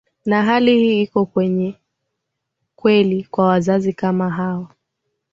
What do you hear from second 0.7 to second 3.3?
hii iko kweli